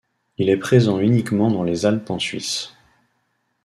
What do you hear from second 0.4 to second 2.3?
est présent uniquement dans les Alpes en